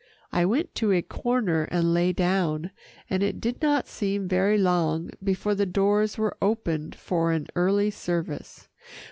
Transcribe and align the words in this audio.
I 0.31 0.45
went 0.45 0.73
to 0.81 0.91
a 0.91 1.03
corner 1.03 1.65
and 1.65 1.93
lay 1.93 2.11
down, 2.11 2.71
and 3.07 3.21
it 3.21 3.39
did 3.39 3.61
not 3.61 3.87
seem 3.87 4.27
very 4.27 4.57
long 4.57 5.11
before 5.23 5.53
the 5.53 5.67
doors 5.67 6.17
were 6.17 6.37
opened 6.41 6.95
for 6.95 7.31
an 7.31 7.45
early 7.55 7.91
service. 7.91 8.67